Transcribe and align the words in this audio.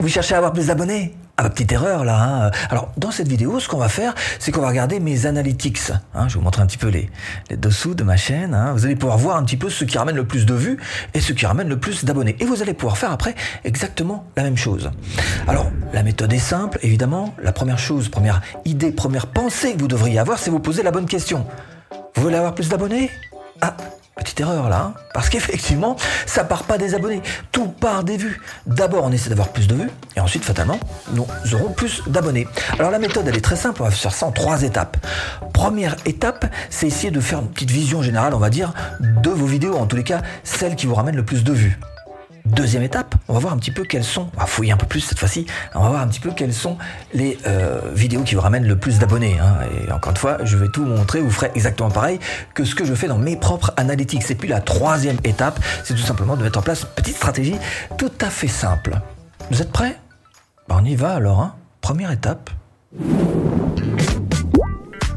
Vous 0.00 0.08
cherchez 0.08 0.34
à 0.34 0.36
avoir 0.38 0.52
plus 0.52 0.68
d'abonnés? 0.68 1.14
Ah 1.36 1.42
bah, 1.42 1.50
petite 1.50 1.72
erreur 1.72 2.04
là. 2.04 2.46
Hein. 2.46 2.50
Alors 2.70 2.92
dans 2.96 3.10
cette 3.10 3.26
vidéo, 3.28 3.58
ce 3.58 3.68
qu'on 3.68 3.78
va 3.78 3.88
faire, 3.88 4.14
c'est 4.38 4.52
qu'on 4.52 4.60
va 4.60 4.68
regarder 4.68 5.00
mes 5.00 5.26
analytics. 5.26 5.90
Hein. 6.14 6.28
Je 6.28 6.34
vais 6.34 6.38
vous 6.38 6.44
montrer 6.44 6.62
un 6.62 6.66
petit 6.66 6.78
peu 6.78 6.88
les, 6.88 7.10
dessous 7.56 7.94
de 7.94 8.04
ma 8.04 8.16
chaîne. 8.16 8.54
Hein. 8.54 8.72
Vous 8.72 8.86
allez 8.86 8.94
pouvoir 8.94 9.18
voir 9.18 9.36
un 9.36 9.44
petit 9.44 9.56
peu 9.56 9.70
ce 9.70 9.84
qui 9.84 9.98
ramène 9.98 10.16
le 10.16 10.26
plus 10.26 10.46
de 10.46 10.54
vues 10.54 10.78
et 11.14 11.20
ce 11.20 11.32
qui 11.32 11.46
ramène 11.46 11.68
le 11.68 11.78
plus 11.78 12.04
d'abonnés. 12.04 12.36
Et 12.38 12.44
vous 12.44 12.62
allez 12.62 12.74
pouvoir 12.74 12.96
faire 12.96 13.10
après 13.10 13.34
exactement 13.64 14.26
la 14.36 14.44
même 14.44 14.56
chose. 14.56 14.90
Alors 15.46 15.70
la 15.92 16.04
méthode 16.04 16.32
est 16.32 16.38
simple, 16.38 16.78
évidemment. 16.82 17.34
La 17.42 17.52
première 17.52 17.78
chose, 17.78 18.08
première 18.08 18.40
idée, 18.64 18.92
première 18.92 19.26
pensée 19.26 19.74
que 19.74 19.80
vous 19.80 19.88
devriez 19.88 20.18
avoir, 20.20 20.38
c'est 20.38 20.50
vous 20.50 20.60
poser 20.60 20.82
la 20.82 20.90
bonne 20.92 21.06
question. 21.06 21.44
Vous 22.14 22.22
voulez 22.22 22.36
avoir 22.36 22.54
plus 22.54 22.68
d'abonnés? 22.68 23.10
Ah, 23.60 23.76
Petite 24.18 24.40
erreur 24.40 24.68
là, 24.68 24.80
hein. 24.82 25.00
parce 25.14 25.28
qu'effectivement, 25.28 25.94
ça 26.26 26.42
part 26.42 26.64
pas 26.64 26.76
des 26.76 26.96
abonnés, 26.96 27.22
tout 27.52 27.68
part 27.68 28.02
des 28.02 28.16
vues. 28.16 28.40
D'abord, 28.66 29.04
on 29.04 29.12
essaie 29.12 29.28
d'avoir 29.28 29.50
plus 29.50 29.68
de 29.68 29.76
vues, 29.76 29.90
et 30.16 30.20
ensuite, 30.20 30.44
fatalement, 30.44 30.80
nous 31.12 31.24
aurons 31.54 31.72
plus 31.72 32.02
d'abonnés. 32.08 32.48
Alors 32.80 32.90
la 32.90 32.98
méthode, 32.98 33.28
elle 33.28 33.36
est 33.36 33.40
très 33.40 33.54
simple, 33.54 33.80
on 33.80 33.84
va 33.84 33.92
faire 33.92 34.12
ça 34.12 34.26
en 34.26 34.32
trois 34.32 34.64
étapes. 34.64 34.96
Première 35.52 35.94
étape, 36.04 36.46
c'est 36.68 36.88
essayer 36.88 37.12
de 37.12 37.20
faire 37.20 37.38
une 37.38 37.48
petite 37.48 37.70
vision 37.70 38.02
générale, 38.02 38.34
on 38.34 38.38
va 38.38 38.50
dire, 38.50 38.74
de 39.00 39.30
vos 39.30 39.46
vidéos, 39.46 39.76
en 39.76 39.86
tous 39.86 39.96
les 39.96 40.04
cas, 40.04 40.22
celles 40.42 40.74
qui 40.74 40.86
vous 40.86 40.96
ramènent 40.96 41.16
le 41.16 41.24
plus 41.24 41.44
de 41.44 41.52
vues. 41.52 41.78
Deuxième 42.48 42.82
étape, 42.82 43.14
on 43.28 43.34
va 43.34 43.40
voir 43.40 43.52
un 43.52 43.58
petit 43.58 43.70
peu 43.70 43.84
quelles 43.84 44.04
sont, 44.04 44.30
on 44.34 44.40
va 44.40 44.46
fouiller 44.46 44.72
un 44.72 44.78
peu 44.78 44.86
plus 44.86 45.00
cette 45.00 45.18
fois-ci, 45.18 45.44
on 45.74 45.82
va 45.82 45.90
voir 45.90 46.00
un 46.00 46.08
petit 46.08 46.18
peu 46.18 46.30
quelles 46.30 46.54
sont 46.54 46.78
les 47.12 47.36
euh, 47.46 47.78
vidéos 47.94 48.22
qui 48.22 48.34
vous 48.34 48.40
ramènent 48.40 48.66
le 48.66 48.76
plus 48.76 48.98
d'abonnés. 48.98 49.38
Hein. 49.38 49.58
Et 49.86 49.92
encore 49.92 50.12
une 50.12 50.16
fois, 50.16 50.38
je 50.44 50.56
vais 50.56 50.68
tout 50.68 50.82
vous 50.82 50.90
montrer, 50.90 51.20
vous 51.20 51.30
ferez 51.30 51.50
exactement 51.54 51.90
pareil 51.90 52.18
que 52.54 52.64
ce 52.64 52.74
que 52.74 52.86
je 52.86 52.94
fais 52.94 53.06
dans 53.06 53.18
mes 53.18 53.36
propres 53.36 53.74
analytics. 53.76 54.30
Et 54.30 54.34
puis 54.34 54.48
la 54.48 54.60
troisième 54.62 55.18
étape, 55.24 55.60
c'est 55.84 55.92
tout 55.92 56.00
simplement 56.00 56.36
de 56.36 56.42
mettre 56.42 56.58
en 56.58 56.62
place 56.62 56.82
une 56.82 56.88
petite 56.96 57.16
stratégie 57.16 57.56
tout 57.98 58.12
à 58.20 58.30
fait 58.30 58.48
simple. 58.48 58.98
Vous 59.50 59.60
êtes 59.60 59.70
prêts? 59.70 59.98
Ben, 60.68 60.78
On 60.80 60.84
y 60.86 60.96
va 60.96 61.14
alors. 61.14 61.40
Hein. 61.40 61.54
Première 61.82 62.10
étape. 62.10 62.48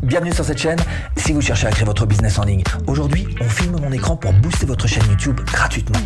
Bienvenue 0.03 0.33
sur 0.33 0.43
cette 0.43 0.57
chaîne 0.57 0.79
si 1.15 1.31
vous 1.31 1.41
cherchez 1.41 1.67
à 1.67 1.71
créer 1.71 1.85
votre 1.85 2.05
business 2.05 2.37
en 2.37 2.43
ligne. 2.43 2.63
Aujourd'hui, 2.87 3.25
on 3.39 3.47
filme 3.47 3.79
mon 3.79 3.91
écran 3.93 4.17
pour 4.17 4.33
booster 4.33 4.65
votre 4.65 4.85
chaîne 4.85 5.03
YouTube 5.09 5.39
gratuitement. 5.45 5.99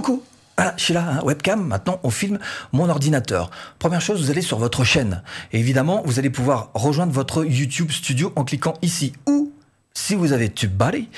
Coucou 0.00 0.22
ah, 0.56 0.74
je 0.76 0.84
suis 0.84 0.94
là, 0.94 1.06
hein, 1.08 1.20
webcam, 1.24 1.66
maintenant 1.66 2.00
on 2.02 2.10
filme 2.10 2.38
mon 2.72 2.90
ordinateur. 2.90 3.50
Première 3.78 4.02
chose, 4.02 4.20
vous 4.20 4.30
allez 4.30 4.42
sur 4.42 4.58
votre 4.58 4.84
chaîne. 4.84 5.22
Et 5.52 5.58
évidemment, 5.58 6.02
vous 6.04 6.18
allez 6.18 6.28
pouvoir 6.28 6.70
rejoindre 6.74 7.12
votre 7.12 7.44
YouTube 7.44 7.90
Studio 7.90 8.30
en 8.36 8.44
cliquant 8.44 8.74
ici. 8.82 9.14
Ou 9.26 9.52
si 10.00 10.14
vous 10.14 10.32
avez 10.32 10.48
TubeBuddy, 10.48 11.08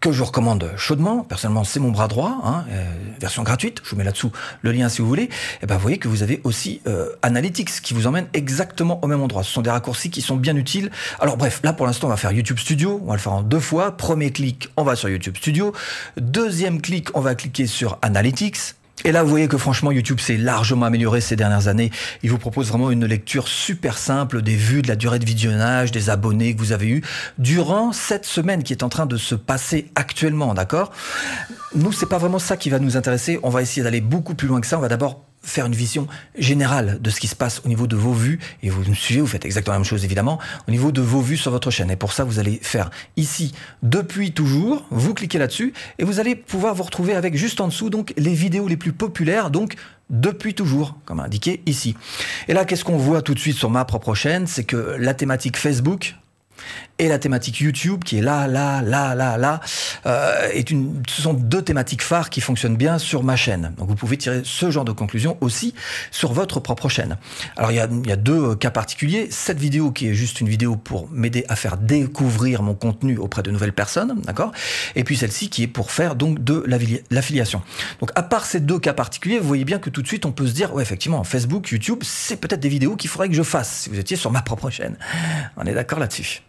que 0.00 0.12
je 0.12 0.18
vous 0.18 0.26
recommande 0.26 0.70
chaudement, 0.76 1.24
personnellement 1.24 1.64
c'est 1.64 1.80
mon 1.80 1.90
bras 1.90 2.06
droit, 2.06 2.40
hein, 2.44 2.64
euh, 2.70 2.84
version 3.20 3.42
gratuite, 3.42 3.80
je 3.82 3.90
vous 3.90 3.96
mets 3.96 4.04
là-dessous 4.04 4.30
le 4.62 4.70
lien 4.70 4.88
si 4.88 5.02
vous 5.02 5.08
voulez, 5.08 5.24
et 5.24 5.30
eh 5.62 5.66
ben 5.66 5.74
vous 5.74 5.82
voyez 5.82 5.98
que 5.98 6.06
vous 6.06 6.22
avez 6.22 6.40
aussi 6.44 6.80
euh, 6.86 7.08
Analytics 7.22 7.82
qui 7.82 7.94
vous 7.94 8.06
emmène 8.06 8.28
exactement 8.34 9.02
au 9.02 9.08
même 9.08 9.20
endroit. 9.20 9.42
Ce 9.42 9.50
sont 9.50 9.62
des 9.62 9.70
raccourcis 9.70 10.10
qui 10.10 10.22
sont 10.22 10.36
bien 10.36 10.54
utiles. 10.56 10.90
Alors 11.18 11.36
bref, 11.36 11.60
là 11.64 11.72
pour 11.72 11.84
l'instant 11.84 12.06
on 12.06 12.10
va 12.10 12.16
faire 12.16 12.30
YouTube 12.30 12.58
Studio, 12.58 13.00
on 13.02 13.08
va 13.08 13.14
le 13.14 13.20
faire 13.20 13.32
en 13.32 13.42
deux 13.42 13.60
fois. 13.60 13.96
Premier 13.96 14.30
clic, 14.30 14.68
on 14.76 14.84
va 14.84 14.94
sur 14.94 15.08
YouTube 15.08 15.36
Studio. 15.36 15.72
Deuxième 16.16 16.80
clic, 16.80 17.08
on 17.14 17.20
va 17.20 17.34
cliquer 17.34 17.66
sur 17.66 17.98
Analytics. 18.02 18.77
Et 19.04 19.12
là, 19.12 19.22
vous 19.22 19.30
voyez 19.30 19.46
que 19.48 19.58
franchement, 19.58 19.92
YouTube 19.92 20.18
s'est 20.18 20.36
largement 20.36 20.86
amélioré 20.86 21.20
ces 21.20 21.36
dernières 21.36 21.68
années. 21.68 21.90
Il 22.22 22.30
vous 22.30 22.38
propose 22.38 22.68
vraiment 22.68 22.90
une 22.90 23.06
lecture 23.06 23.46
super 23.46 23.96
simple 23.96 24.42
des 24.42 24.56
vues, 24.56 24.82
de 24.82 24.88
la 24.88 24.96
durée 24.96 25.18
de 25.18 25.24
visionnage, 25.24 25.92
des 25.92 26.10
abonnés 26.10 26.54
que 26.54 26.58
vous 26.58 26.72
avez 26.72 26.88
eus 26.88 27.02
durant 27.38 27.92
cette 27.92 28.26
semaine 28.26 28.62
qui 28.62 28.72
est 28.72 28.82
en 28.82 28.88
train 28.88 29.06
de 29.06 29.16
se 29.16 29.34
passer 29.34 29.90
actuellement, 29.94 30.52
d'accord? 30.52 30.92
Nous, 31.74 31.92
c'est 31.92 32.08
pas 32.08 32.18
vraiment 32.18 32.38
ça 32.38 32.56
qui 32.56 32.70
va 32.70 32.78
nous 32.78 32.96
intéresser. 32.96 33.38
On 33.42 33.50
va 33.50 33.62
essayer 33.62 33.82
d'aller 33.82 34.00
beaucoup 34.00 34.34
plus 34.34 34.48
loin 34.48 34.60
que 34.60 34.66
ça. 34.66 34.78
On 34.78 34.80
va 34.80 34.88
d'abord 34.88 35.27
faire 35.42 35.66
une 35.66 35.74
vision 35.74 36.06
générale 36.38 36.98
de 37.00 37.10
ce 37.10 37.20
qui 37.20 37.28
se 37.28 37.36
passe 37.36 37.62
au 37.64 37.68
niveau 37.68 37.86
de 37.86 37.96
vos 37.96 38.12
vues, 38.12 38.38
et 38.62 38.70
vous 38.70 38.88
me 38.88 38.94
suivez, 38.94 39.20
vous 39.20 39.26
faites 39.26 39.44
exactement 39.44 39.74
la 39.74 39.78
même 39.78 39.86
chose 39.86 40.04
évidemment, 40.04 40.38
au 40.66 40.70
niveau 40.70 40.92
de 40.92 41.00
vos 41.00 41.20
vues 41.20 41.36
sur 41.36 41.50
votre 41.50 41.70
chaîne. 41.70 41.90
Et 41.90 41.96
pour 41.96 42.12
ça, 42.12 42.24
vous 42.24 42.38
allez 42.38 42.58
faire 42.62 42.90
ici, 43.16 43.52
depuis 43.82 44.32
toujours, 44.32 44.84
vous 44.90 45.14
cliquez 45.14 45.38
là-dessus, 45.38 45.72
et 45.98 46.04
vous 46.04 46.20
allez 46.20 46.34
pouvoir 46.34 46.74
vous 46.74 46.82
retrouver 46.82 47.14
avec 47.14 47.36
juste 47.36 47.60
en 47.60 47.68
dessous, 47.68 47.90
donc, 47.90 48.12
les 48.16 48.34
vidéos 48.34 48.68
les 48.68 48.76
plus 48.76 48.92
populaires, 48.92 49.50
donc, 49.50 49.76
depuis 50.10 50.54
toujours, 50.54 50.96
comme 51.04 51.20
indiqué 51.20 51.62
ici. 51.66 51.94
Et 52.48 52.54
là, 52.54 52.64
qu'est-ce 52.64 52.84
qu'on 52.84 52.96
voit 52.96 53.22
tout 53.22 53.34
de 53.34 53.38
suite 53.38 53.56
sur 53.56 53.70
ma 53.70 53.84
propre 53.84 54.14
chaîne? 54.14 54.46
C'est 54.46 54.64
que 54.64 54.96
la 54.98 55.14
thématique 55.14 55.56
Facebook, 55.56 56.16
et 56.98 57.08
la 57.08 57.18
thématique 57.18 57.60
YouTube 57.60 58.02
qui 58.04 58.18
est 58.18 58.22
là, 58.22 58.46
là, 58.46 58.82
là, 58.82 59.14
là, 59.14 59.36
là, 59.36 59.60
euh, 60.06 60.50
ce 61.08 61.22
sont 61.22 61.32
deux 61.32 61.62
thématiques 61.62 62.02
phares 62.02 62.28
qui 62.28 62.40
fonctionnent 62.40 62.76
bien 62.76 62.98
sur 62.98 63.22
ma 63.22 63.36
chaîne. 63.36 63.72
Donc 63.78 63.88
vous 63.88 63.94
pouvez 63.94 64.16
tirer 64.16 64.42
ce 64.44 64.70
genre 64.70 64.84
de 64.84 64.92
conclusion 64.92 65.36
aussi 65.40 65.74
sur 66.10 66.32
votre 66.32 66.60
propre 66.60 66.88
chaîne. 66.88 67.16
Alors 67.56 67.70
il 67.70 67.76
y 67.76 67.80
a, 67.80 67.88
il 67.90 68.08
y 68.08 68.12
a 68.12 68.16
deux 68.16 68.56
cas 68.56 68.70
particuliers. 68.70 69.28
Cette 69.30 69.58
vidéo 69.58 69.92
qui 69.92 70.08
est 70.08 70.14
juste 70.14 70.40
une 70.40 70.48
vidéo 70.48 70.76
pour 70.76 71.08
m'aider 71.10 71.44
à 71.48 71.56
faire 71.56 71.76
découvrir 71.76 72.62
mon 72.62 72.74
contenu 72.74 73.16
auprès 73.16 73.42
de 73.42 73.50
nouvelles 73.50 73.72
personnes, 73.72 74.20
d'accord? 74.22 74.52
Et 74.96 75.04
puis 75.04 75.16
celle-ci 75.16 75.50
qui 75.50 75.62
est 75.62 75.68
pour 75.68 75.92
faire 75.92 76.16
donc 76.16 76.42
de 76.42 76.64
l'affiliation. 77.10 77.62
Donc 78.00 78.10
à 78.16 78.22
part 78.22 78.44
ces 78.44 78.60
deux 78.60 78.78
cas 78.78 78.92
particuliers, 78.92 79.38
vous 79.38 79.46
voyez 79.46 79.64
bien 79.64 79.78
que 79.78 79.90
tout 79.90 80.02
de 80.02 80.08
suite 80.08 80.26
on 80.26 80.32
peut 80.32 80.46
se 80.46 80.52
dire, 80.52 80.74
ouais 80.74 80.82
effectivement, 80.82 81.22
Facebook, 81.22 81.70
YouTube, 81.70 82.00
c'est 82.02 82.36
peut-être 82.36 82.60
des 82.60 82.68
vidéos 82.68 82.96
qu'il 82.96 83.10
faudrait 83.10 83.28
que 83.28 83.34
je 83.34 83.42
fasse 83.42 83.82
si 83.82 83.90
vous 83.90 83.98
étiez 83.98 84.16
sur 84.16 84.32
ma 84.32 84.42
propre 84.42 84.70
chaîne. 84.70 84.96
On 85.56 85.64
est 85.64 85.74
d'accord 85.74 85.98
là-dessus? 85.98 86.42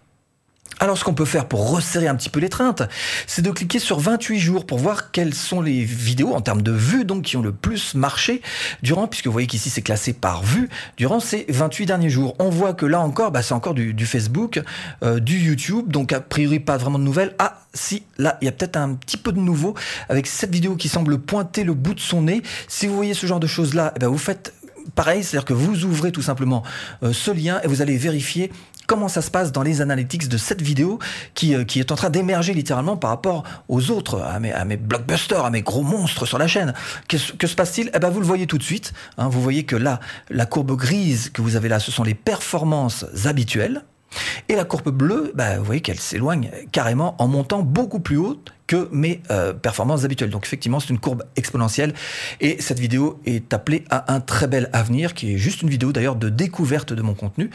Alors 0.82 0.98
ce 0.98 1.04
qu'on 1.04 1.14
peut 1.14 1.26
faire 1.26 1.46
pour 1.46 1.72
resserrer 1.72 2.08
un 2.08 2.16
petit 2.16 2.30
peu 2.30 2.40
l'étreinte, 2.40 2.84
c'est 3.28 3.42
de 3.42 3.52
cliquer 3.52 3.80
sur 3.80 4.00
28 4.00 4.40
jours 4.40 4.66
pour 4.66 4.78
voir 4.78 5.12
quelles 5.12 5.34
sont 5.34 5.60
les 5.62 5.84
vidéos 5.84 6.34
en 6.34 6.40
termes 6.40 6.62
de 6.62 6.72
vues 6.72 7.04
donc 7.04 7.24
qui 7.24 7.36
ont 7.36 7.42
le 7.42 7.52
plus 7.52 7.96
marché 7.96 8.42
durant, 8.82 9.08
puisque 9.08 9.26
vous 9.26 9.34
voyez 9.34 9.48
qu'ici 9.48 9.70
c'est 9.70 9.82
classé 9.82 10.14
par 10.14 10.42
vue, 10.42 10.70
durant 10.96 11.20
ces 11.20 11.46
28 11.50 11.86
derniers 11.86 12.10
jours. 12.10 12.36
On 12.40 12.50
voit 12.50 12.74
que 12.74 12.86
là 12.86 13.02
encore, 13.02 13.32
bah, 13.32 13.42
c'est 13.42 13.54
encore 13.54 13.74
du, 13.74 14.06
Facebook, 14.06 14.62
euh, 15.04 15.20
du 15.20 15.38
YouTube, 15.38 15.92
donc 15.92 16.14
a 16.14 16.22
priori 16.22 16.62
pas 16.62 16.78
vraiment 16.78 17.00
de 17.00 17.04
nouvelles. 17.04 17.36
Ah 17.40 17.62
si, 17.74 18.04
là 18.18 18.38
il 18.42 18.46
y 18.46 18.48
a 18.48 18.52
peut-être 18.52 18.78
un 18.78 18.94
petit 18.94 19.18
peu 19.18 19.34
de 19.34 19.40
nouveau 19.40 19.76
avec 20.08 20.28
cette 20.28 20.52
vidéo 20.52 20.78
qui 20.78 20.88
semble 20.88 21.20
pointer 21.20 21.66
le 21.66 21.74
bout 21.74 21.94
de 21.94 22.00
son 22.00 22.22
nez. 22.22 22.42
Si 22.70 22.88
vous 22.88 22.96
voyez 22.96 23.14
ce 23.14 23.28
genre 23.28 23.42
de 23.42 23.48
choses 23.48 23.74
là, 23.74 23.92
eh 23.98 24.00
ben, 24.00 24.08
vous 24.08 24.18
faites 24.18 24.54
pareil, 24.96 25.24
c'est-à-dire 25.24 25.46
que 25.46 25.54
vous 25.54 25.84
ouvrez 25.84 26.14
tout 26.14 26.22
simplement 26.22 26.64
euh, 27.04 27.12
ce 27.12 27.32
lien 27.32 27.60
et 27.64 27.68
vous 27.68 27.82
allez 27.82 27.98
vérifier 27.98 28.50
comment 28.90 29.08
ça 29.08 29.22
se 29.22 29.30
passe 29.30 29.52
dans 29.52 29.62
les 29.62 29.82
analytics 29.82 30.28
de 30.28 30.38
cette 30.38 30.64
vidéo 30.64 30.98
qui, 31.36 31.54
euh, 31.54 31.64
qui 31.64 31.80
est 31.80 31.92
en 31.92 31.96
train 31.96 32.10
d'émerger 32.10 32.56
littéralement 32.56 32.98
par 32.98 33.12
rapport 33.12 33.44
aux 33.68 33.92
autres, 33.92 34.20
à 34.20 34.40
mes, 34.40 34.52
à 34.52 34.66
blockbusters, 34.66 35.46
à 35.46 35.52
mes 35.52 35.62
gros 35.62 35.84
monstres 35.84 36.26
sur 36.26 36.40
la 36.40 36.48
chaîne. 36.48 36.74
Que, 37.08 37.18
que 37.38 37.46
se 37.46 37.54
passe-t-il? 37.54 37.92
Eh 37.94 38.00
ben, 38.00 38.10
vous 38.10 38.20
le 38.20 38.26
voyez 38.26 38.48
tout 38.48 38.58
de 38.58 38.64
suite. 38.64 38.94
Hein, 39.20 39.30
vous 39.30 39.44
voyez 39.44 39.64
que 39.64 39.76
là, 39.76 40.00
la 40.32 40.48
courbe 40.48 40.76
grise 40.76 41.30
que 41.30 41.44
vous 41.44 41.56
avez 41.56 41.70
là, 41.70 41.80
ce 41.80 41.92
sont 41.92 42.04
les 42.04 42.16
performances 42.16 43.06
habituelles. 43.26 43.84
Et 44.48 44.56
la 44.56 44.66
courbe 44.66 44.90
bleue, 44.90 45.34
bah, 45.36 45.60
vous 45.60 45.66
voyez 45.66 45.82
qu'elle 45.82 46.00
s'éloigne 46.00 46.50
carrément 46.72 47.16
en 47.22 47.28
montant 47.28 47.62
beaucoup 47.62 48.00
plus 48.00 48.18
haut 48.18 48.42
que 48.66 48.90
mes 48.92 49.22
euh, 49.30 49.54
performances 49.54 50.04
habituelles. 50.04 50.32
Donc 50.32 50.46
effectivement, 50.46 50.80
c'est 50.80 50.90
une 50.90 51.00
courbe 51.00 51.24
exponentielle. 51.36 51.94
Et 52.42 52.60
cette 52.60 52.80
vidéo 52.80 53.20
est 53.26 53.54
appelée 53.54 53.84
à 53.92 54.12
un 54.14 54.20
très 54.20 54.48
bel 54.48 54.70
avenir, 54.74 55.14
qui 55.14 55.34
est 55.34 55.38
juste 55.38 55.62
une 55.62 55.70
vidéo 55.70 55.92
d'ailleurs 55.92 56.16
de 56.16 56.30
découverte 56.30 56.92
de 56.92 57.02
mon 57.04 57.14
contenu. 57.14 57.52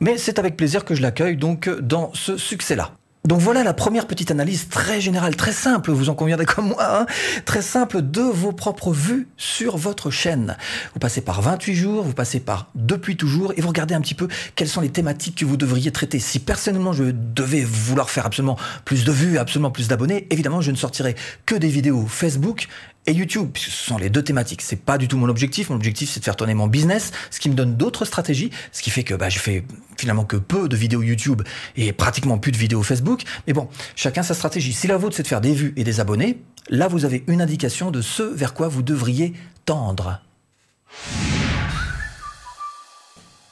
Mais 0.00 0.18
c'est 0.18 0.38
avec 0.38 0.56
plaisir 0.56 0.84
que 0.84 0.94
je 0.94 1.02
l'accueille 1.02 1.36
donc 1.36 1.68
dans 1.68 2.10
ce 2.14 2.36
succès-là. 2.36 2.92
Donc 3.26 3.40
voilà 3.40 3.64
la 3.64 3.72
première 3.72 4.06
petite 4.06 4.30
analyse 4.30 4.68
très 4.68 5.00
générale, 5.00 5.34
très 5.34 5.52
simple, 5.52 5.90
vous 5.92 6.10
en 6.10 6.14
conviendrez 6.14 6.44
comme 6.44 6.68
moi, 6.68 7.00
hein, 7.00 7.06
très 7.46 7.62
simple 7.62 8.02
de 8.02 8.20
vos 8.20 8.52
propres 8.52 8.92
vues 8.92 9.28
sur 9.38 9.78
votre 9.78 10.10
chaîne. 10.10 10.58
Vous 10.92 11.00
passez 11.00 11.22
par 11.22 11.40
28 11.40 11.74
jours, 11.74 12.04
vous 12.04 12.12
passez 12.12 12.38
par 12.38 12.68
depuis 12.74 13.16
toujours 13.16 13.54
et 13.56 13.62
vous 13.62 13.68
regardez 13.68 13.94
un 13.94 14.02
petit 14.02 14.12
peu 14.12 14.28
quelles 14.56 14.68
sont 14.68 14.82
les 14.82 14.90
thématiques 14.90 15.36
que 15.36 15.46
vous 15.46 15.56
devriez 15.56 15.90
traiter. 15.90 16.18
Si 16.18 16.38
personnellement 16.38 16.92
je 16.92 17.04
devais 17.04 17.64
vouloir 17.64 18.10
faire 18.10 18.26
absolument 18.26 18.58
plus 18.84 19.04
de 19.06 19.12
vues, 19.12 19.38
absolument 19.38 19.70
plus 19.70 19.88
d'abonnés, 19.88 20.26
évidemment 20.28 20.60
je 20.60 20.70
ne 20.70 20.76
sortirais 20.76 21.14
que 21.46 21.54
des 21.54 21.68
vidéos 21.68 22.04
Facebook 22.06 22.68
et 23.06 23.12
YouTube, 23.12 23.50
puisque 23.52 23.70
ce 23.70 23.86
sont 23.86 23.98
les 23.98 24.10
deux 24.10 24.22
thématiques. 24.22 24.62
C'est 24.62 24.80
pas 24.80 24.98
du 24.98 25.08
tout 25.08 25.16
mon 25.16 25.28
objectif. 25.28 25.70
Mon 25.70 25.76
objectif, 25.76 26.10
c'est 26.10 26.20
de 26.20 26.24
faire 26.24 26.36
tourner 26.36 26.54
mon 26.54 26.66
business, 26.66 27.12
ce 27.30 27.40
qui 27.40 27.48
me 27.48 27.54
donne 27.54 27.76
d'autres 27.76 28.04
stratégies, 28.04 28.50
ce 28.72 28.82
qui 28.82 28.90
fait 28.90 29.04
que 29.04 29.14
bah, 29.14 29.28
je 29.28 29.38
fais 29.38 29.64
finalement 29.98 30.24
que 30.24 30.36
peu 30.36 30.68
de 30.68 30.76
vidéos 30.76 31.02
YouTube 31.02 31.42
et 31.76 31.92
pratiquement 31.92 32.38
plus 32.38 32.52
de 32.52 32.56
vidéos 32.56 32.82
Facebook. 32.82 33.22
Mais 33.46 33.52
bon, 33.52 33.68
chacun 33.96 34.22
sa 34.22 34.34
stratégie. 34.34 34.72
Si 34.72 34.86
la 34.86 34.96
vôtre, 34.96 35.16
c'est 35.16 35.22
de 35.22 35.28
faire 35.28 35.40
des 35.40 35.52
vues 35.52 35.74
et 35.76 35.84
des 35.84 36.00
abonnés, 36.00 36.38
là, 36.68 36.88
vous 36.88 37.04
avez 37.04 37.24
une 37.26 37.42
indication 37.42 37.90
de 37.90 38.00
ce 38.00 38.22
vers 38.22 38.54
quoi 38.54 38.68
vous 38.68 38.82
devriez 38.82 39.34
tendre. 39.64 40.20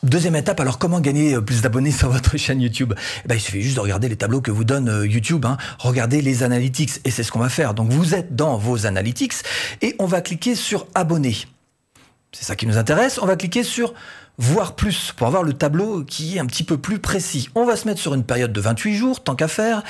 Deuxième 0.03 0.35
étape, 0.35 0.59
alors 0.59 0.79
comment 0.79 0.99
gagner 0.99 1.35
euh, 1.35 1.41
plus 1.41 1.63
d'abonnés 1.63 1.91
sur 1.93 2.11
votre 2.11 2.37
chaîne 2.37 2.61
YouTube? 2.61 2.93
Eh 3.25 3.29
ben, 3.29 3.37
Il 3.37 3.41
suffit 3.41 3.63
juste 3.63 3.77
de 3.77 3.81
regarder 3.81 4.09
les 4.09 4.17
tableaux 4.17 4.41
que 4.41 4.51
vous 4.51 4.65
donne 4.65 4.89
euh, 4.89 5.07
YouTube, 5.07 5.47
hein. 5.47 5.57
regardez 5.79 6.23
les 6.23 6.43
analytics, 6.43 7.01
et 7.05 7.13
c'est 7.13 7.23
ce 7.23 7.31
qu'on 7.31 7.39
va 7.39 7.49
faire. 7.49 7.73
Donc 7.73 7.91
vous 7.91 8.13
êtes 8.13 8.35
dans 8.35 8.57
vos 8.57 8.85
analytics, 8.87 9.35
et 9.81 9.95
on 10.01 10.07
va 10.07 10.21
cliquer 10.21 10.57
sur 10.57 10.89
abonner. 10.97 11.37
C'est 12.33 12.45
ça 12.45 12.57
qui 12.57 12.67
nous 12.67 12.79
intéresse. 12.79 13.19
On 13.21 13.27
va 13.27 13.37
cliquer 13.37 13.63
sur 13.63 13.93
voir 14.39 14.75
plus 14.75 15.13
pour 15.13 15.27
avoir 15.27 15.43
le 15.43 15.53
tableau 15.53 16.03
qui 16.05 16.37
est 16.37 16.41
un 16.41 16.47
petit 16.47 16.65
peu 16.65 16.79
plus 16.79 16.99
précis. 16.99 17.51
On 17.55 17.65
va 17.65 17.77
se 17.77 17.87
mettre 17.87 18.01
sur 18.01 18.15
une 18.15 18.25
période 18.25 18.53
de 18.53 18.61
28 18.61 18.97
jours, 18.97 19.23
tant 19.23 19.35
qu'à 19.35 19.49
faire, 19.49 19.83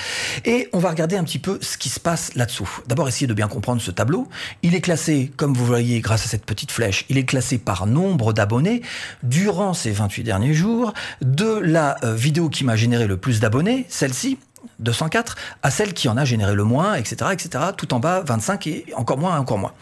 et 0.45 0.69
on 0.73 0.79
va 0.79 0.91
regarder 0.91 1.17
un 1.17 1.25
petit 1.25 1.39
peu 1.39 1.59
ce 1.61 1.79
qui 1.79 1.89
se 1.89 2.01
passe 2.01 2.35
là-dessous. 2.35 2.69
D'abord, 2.87 3.09
essayer 3.09 3.27
de 3.27 3.35
bien 3.35 3.49
comprendre 3.49 3.81
ce 3.81 3.91
tableau. 3.91 4.29
Il 4.63 4.75
est 4.75 4.81
classé, 4.81 5.33
comme 5.37 5.55
vous 5.55 5.65
voyez 5.65 6.01
grâce 6.01 6.25
à 6.25 6.29
cette 6.29 6.45
petite 6.45 6.73
flèche, 6.73 7.07
il 7.09 7.19
est 7.19 7.25
classé 7.25 7.59
par 7.59 7.87
nombre 7.87 8.33
d'abonnés 8.33 8.83
durant 9.23 9.75
ces 9.75 9.93
28 9.93 10.25
derniers 10.25 10.55
jours, 10.55 10.93
de 11.21 11.59
la 11.59 11.97
euh, 12.05 12.15
vidéo 12.15 12.49
qui 12.49 12.65
m'a 12.65 12.77
généré 12.77 13.07
le 13.07 13.17
plus 13.17 13.41
d'abonnés, 13.41 13.87
celle-ci, 13.89 14.39
204 14.79 15.37
à 15.63 15.71
celle 15.71 15.95
qui 15.95 16.09
en 16.09 16.17
a 16.17 16.25
généré 16.25 16.55
le 16.55 16.65
moins, 16.65 16.95
etc., 16.95 17.31
etc. 17.33 17.65
Tout 17.77 17.95
en 17.95 18.01
bas, 18.01 18.23
25 18.27 18.67
et 18.67 18.87
encore 18.97 19.19
moins, 19.19 19.39
encore 19.39 19.59
moins. 19.59 19.73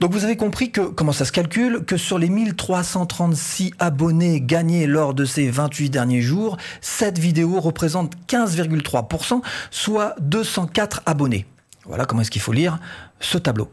Donc 0.00 0.12
vous 0.12 0.24
avez 0.24 0.36
compris 0.36 0.70
que 0.70 0.80
comment 0.80 1.12
ça 1.12 1.24
se 1.24 1.32
calcule, 1.32 1.84
que 1.84 1.96
sur 1.96 2.18
les 2.18 2.28
1336 2.28 3.72
abonnés 3.78 4.40
gagnés 4.40 4.86
lors 4.86 5.14
de 5.14 5.24
ces 5.24 5.48
28 5.48 5.90
derniers 5.90 6.20
jours, 6.20 6.56
cette 6.80 7.18
vidéo 7.18 7.60
représente 7.60 8.14
15,3%, 8.28 9.42
soit 9.70 10.14
204 10.20 11.02
abonnés. 11.06 11.46
Voilà 11.84 12.04
comment 12.04 12.22
est-ce 12.22 12.30
qu'il 12.30 12.42
faut 12.42 12.52
lire 12.52 12.78
ce 13.20 13.38
tableau. 13.38 13.70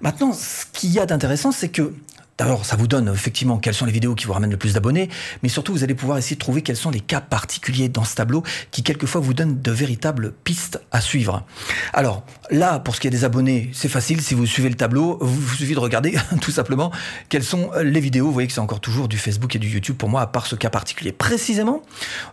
Maintenant, 0.00 0.32
ce 0.32 0.66
qu'il 0.72 0.90
y 0.90 0.98
a 0.98 1.06
d'intéressant, 1.06 1.52
c'est 1.52 1.68
que 1.68 1.94
D'abord, 2.36 2.64
ça 2.64 2.74
vous 2.74 2.88
donne 2.88 3.08
effectivement 3.08 3.58
quelles 3.58 3.74
sont 3.74 3.86
les 3.86 3.92
vidéos 3.92 4.16
qui 4.16 4.26
vous 4.26 4.32
ramènent 4.32 4.50
le 4.50 4.56
plus 4.56 4.74
d'abonnés, 4.74 5.08
mais 5.44 5.48
surtout 5.48 5.72
vous 5.72 5.84
allez 5.84 5.94
pouvoir 5.94 6.18
essayer 6.18 6.34
de 6.34 6.40
trouver 6.40 6.62
quels 6.62 6.76
sont 6.76 6.90
les 6.90 7.00
cas 7.00 7.20
particuliers 7.20 7.88
dans 7.88 8.02
ce 8.02 8.16
tableau 8.16 8.42
qui 8.72 8.82
quelquefois 8.82 9.20
vous 9.20 9.34
donnent 9.34 9.60
de 9.60 9.70
véritables 9.70 10.32
pistes 10.42 10.80
à 10.90 11.00
suivre. 11.00 11.46
Alors 11.92 12.24
là, 12.50 12.80
pour 12.80 12.96
ce 12.96 13.00
qui 13.00 13.06
est 13.06 13.10
des 13.10 13.24
abonnés, 13.24 13.70
c'est 13.72 13.88
facile, 13.88 14.20
si 14.20 14.34
vous 14.34 14.46
suivez 14.46 14.68
le 14.68 14.74
tableau, 14.74 15.18
vous, 15.20 15.54
suffit 15.54 15.74
de 15.74 15.78
regarder 15.78 16.16
tout 16.40 16.50
simplement 16.50 16.90
quelles 17.28 17.44
sont 17.44 17.70
les 17.82 18.00
vidéos. 18.00 18.26
Vous 18.26 18.32
voyez 18.32 18.48
que 18.48 18.54
c'est 18.54 18.60
encore 18.60 18.80
toujours 18.80 19.06
du 19.06 19.16
Facebook 19.16 19.54
et 19.54 19.60
du 19.60 19.68
YouTube 19.68 19.96
pour 19.96 20.08
moi, 20.08 20.20
à 20.20 20.26
part 20.26 20.46
ce 20.46 20.56
cas 20.56 20.70
particulier. 20.70 21.12
Précisément, 21.12 21.82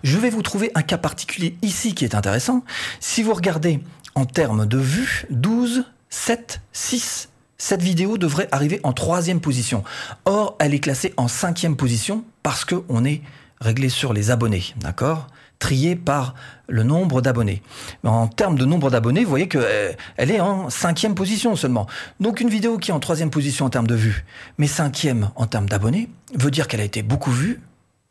je 0.03 0.17
vais 0.17 0.31
vous 0.31 0.41
trouver 0.41 0.71
un 0.73 0.81
cas 0.81 0.97
particulier 0.97 1.57
ici 1.61 1.93
qui 1.93 2.05
est 2.05 2.15
intéressant. 2.15 2.63
Si 2.99 3.21
vous 3.21 3.33
regardez 3.33 3.79
en 4.15 4.25
termes 4.25 4.65
de 4.65 4.77
vues, 4.77 5.25
12, 5.29 5.85
7, 6.09 6.61
6, 6.73 7.29
cette 7.61 7.83
vidéo 7.83 8.17
devrait 8.17 8.47
arriver 8.51 8.79
en 8.81 8.91
troisième 8.91 9.39
position. 9.39 9.83
Or, 10.25 10.55
elle 10.59 10.73
est 10.73 10.79
classée 10.79 11.13
en 11.15 11.27
cinquième 11.27 11.75
position 11.75 12.23
parce 12.41 12.65
qu'on 12.65 13.05
est 13.05 13.21
réglé 13.59 13.89
sur 13.89 14.13
les 14.13 14.31
abonnés, 14.31 14.63
d'accord? 14.77 15.27
Trié 15.59 15.95
par 15.95 16.33
le 16.67 16.81
nombre 16.81 17.21
d'abonnés. 17.21 17.61
En 18.03 18.27
termes 18.27 18.57
de 18.57 18.65
nombre 18.65 18.89
d'abonnés, 18.89 19.23
vous 19.23 19.29
voyez 19.29 19.47
qu'elle 19.47 19.61
euh, 19.63 19.93
est 20.17 20.39
en 20.39 20.71
cinquième 20.71 21.13
position 21.13 21.55
seulement. 21.55 21.85
Donc 22.19 22.41
une 22.41 22.49
vidéo 22.49 22.79
qui 22.79 22.89
est 22.89 22.95
en 22.95 22.99
troisième 22.99 23.29
position 23.29 23.67
en 23.67 23.69
termes 23.69 23.85
de 23.85 23.93
vues, 23.93 24.25
mais 24.57 24.65
cinquième 24.65 25.29
en 25.35 25.45
termes 25.45 25.69
d'abonnés, 25.69 26.09
veut 26.33 26.49
dire 26.49 26.67
qu'elle 26.67 26.81
a 26.81 26.85
été 26.85 27.03
beaucoup 27.03 27.31
vue, 27.31 27.61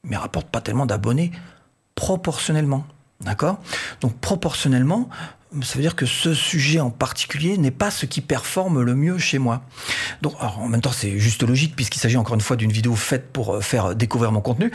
mais 0.04 0.16
rapporte 0.16 0.46
pas 0.46 0.60
tellement 0.60 0.86
d'abonnés 0.86 1.32
proportionnellement. 1.96 2.86
D'accord? 3.20 3.58
Donc 4.00 4.16
proportionnellement, 4.20 5.08
ça 5.62 5.74
veut 5.74 5.82
dire 5.82 5.96
que 5.96 6.06
ce 6.06 6.34
sujet 6.34 6.80
en 6.80 6.90
particulier 6.90 7.58
n'est 7.58 7.70
pas 7.70 7.90
ce 7.90 8.06
qui 8.06 8.20
performe 8.20 8.82
le 8.82 8.94
mieux 8.94 9.18
chez 9.18 9.38
moi. 9.38 9.62
Donc, 10.22 10.34
en 10.40 10.68
même 10.68 10.80
temps, 10.80 10.92
c'est 10.92 11.18
juste 11.18 11.42
logique 11.42 11.74
puisqu'il 11.74 11.98
s'agit 11.98 12.16
encore 12.16 12.34
une 12.34 12.40
fois 12.40 12.56
d'une 12.56 12.72
vidéo 12.72 12.94
faite 12.94 13.32
pour 13.32 13.54
euh, 13.56 13.60
faire 13.60 13.94
découvrir 13.94 14.32
mon 14.32 14.40
contenu. 14.40 14.70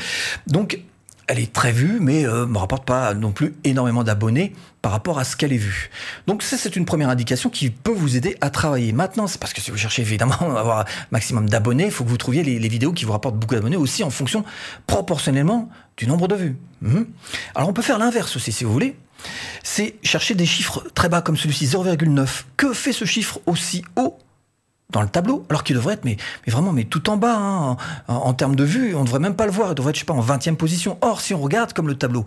Donc, 0.48 0.80
elle 1.28 1.40
est 1.40 1.52
très 1.52 1.72
vue, 1.72 2.00
mais 2.00 2.24
ne 2.24 2.30
euh, 2.30 2.46
me 2.46 2.58
rapporte 2.58 2.86
pas 2.86 3.14
non 3.14 3.32
plus 3.32 3.56
énormément 3.64 4.04
d'abonnés 4.04 4.54
par 4.82 4.92
rapport 4.92 5.18
à 5.18 5.24
ce 5.24 5.36
qu'elle 5.36 5.54
est 5.54 5.58
vue. 5.58 5.90
Donc 6.28 6.44
ça, 6.44 6.58
c'est 6.58 6.76
une 6.76 6.86
première 6.86 7.10
indication 7.10 7.50
qui 7.50 7.72
peut 7.72 7.92
vous 7.92 8.16
aider 8.16 8.38
à 8.42 8.52
travailler. 8.52 8.92
Maintenant, 8.92 9.26
c'est 9.26 9.40
parce 9.40 9.54
que 9.54 9.62
si 9.62 9.72
vous 9.72 9.78
cherchez 9.78 10.04
évidemment 10.04 10.36
à 10.56 10.60
avoir 10.60 10.80
un 10.82 10.86
maximum 11.12 11.50
d'abonnés, 11.50 11.86
il 11.86 11.92
faut 11.92 12.04
que 12.04 12.10
vous 12.10 12.18
trouviez 12.18 12.44
les, 12.44 12.68
vidéos 12.68 12.94
qui 12.94 13.06
vous 13.06 13.12
rapportent 13.12 13.38
beaucoup 13.38 13.56
d'abonnés 13.56 13.78
aussi 13.78 14.04
en 14.04 14.10
fonction 14.10 14.44
proportionnellement 14.86 15.70
du 15.98 16.08
nombre 16.08 16.28
de 16.28 16.36
vues. 16.36 16.58
Mhm. 16.82 17.08
Alors 17.56 17.70
on 17.70 17.74
peut 17.74 17.82
faire 17.82 17.98
l'inverse 17.98 18.36
aussi 18.36 18.52
si 18.52 18.64
vous 18.64 18.72
voulez 18.72 18.96
c'est 19.64 19.96
chercher 20.04 20.36
des 20.36 20.46
chiffres 20.46 20.84
très 20.94 21.10
bas 21.10 21.22
comme 21.22 21.38
celui-ci, 21.38 21.66
0,9. 21.68 22.44
Que 22.58 22.74
fait 22.74 22.94
ce 22.94 23.06
chiffre 23.06 23.40
aussi 23.46 23.84
haut 23.96 24.18
dans 24.92 25.02
le 25.02 25.08
tableau, 25.08 25.46
alors 25.50 25.64
qu'il 25.64 25.76
devrait 25.76 25.96
être 25.96 26.06
mais, 26.06 26.16
vraiment 26.48 26.72
mais 26.72 26.84
tout 26.84 27.10
en 27.10 27.18
bas 27.18 27.36
hein, 27.36 27.78
en, 28.08 28.34
termes 28.34 28.56
de 28.56 28.64
vue, 28.64 28.96
on 28.96 29.00
ne 29.00 29.06
devrait 29.06 29.20
même 29.20 29.36
pas 29.36 29.46
le 29.46 29.52
voir, 29.52 29.72
il 29.72 29.76
devrait 29.76 29.90
être 29.90 29.96
je 29.96 30.02
sais 30.02 30.06
pas 30.06 30.14
en 30.14 30.22
20e 30.22 30.56
position. 30.56 30.98
Or, 31.02 31.22
si 31.22 31.34
on 31.34 31.40
regarde 31.40 31.74
comme 31.74 31.88
le 31.88 31.96
tableau 31.96 32.24